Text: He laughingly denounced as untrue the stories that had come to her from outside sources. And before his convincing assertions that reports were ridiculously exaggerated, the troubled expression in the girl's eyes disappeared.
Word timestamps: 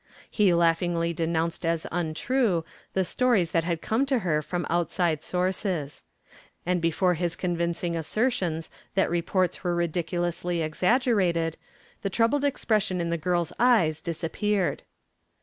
He 0.31 0.51
laughingly 0.51 1.13
denounced 1.13 1.63
as 1.63 1.85
untrue 1.91 2.65
the 2.93 3.05
stories 3.05 3.51
that 3.51 3.63
had 3.65 3.83
come 3.83 4.07
to 4.07 4.17
her 4.25 4.41
from 4.41 4.65
outside 4.67 5.23
sources. 5.23 6.01
And 6.65 6.81
before 6.81 7.13
his 7.13 7.35
convincing 7.35 7.95
assertions 7.95 8.71
that 8.95 9.11
reports 9.11 9.63
were 9.63 9.75
ridiculously 9.75 10.63
exaggerated, 10.63 11.55
the 12.01 12.09
troubled 12.09 12.43
expression 12.43 12.99
in 12.99 13.11
the 13.11 13.15
girl's 13.15 13.53
eyes 13.59 14.01
disappeared. 14.01 14.81